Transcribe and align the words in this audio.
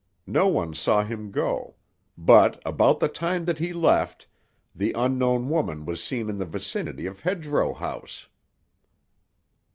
No 0.25 0.47
one 0.47 0.73
saw 0.73 1.03
him 1.03 1.29
go; 1.29 1.75
but, 2.17 2.59
about 2.65 2.99
the 2.99 3.07
time 3.07 3.45
that 3.45 3.59
he 3.59 3.71
left, 3.71 4.25
the 4.73 4.93
unknown 4.93 5.47
woman 5.47 5.85
was 5.85 6.03
seen 6.03 6.27
in 6.27 6.39
the 6.39 6.45
vicinity 6.47 7.05
of 7.05 7.19
Hedgerow 7.19 7.75
House." 7.75 8.25